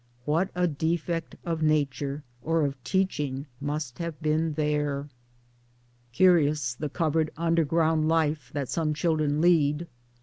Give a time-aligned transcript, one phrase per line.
[0.25, 5.07] what a defect of nature, or of teaching, must have been there!
[6.11, 9.85] Curious, the covered underground life that some children lead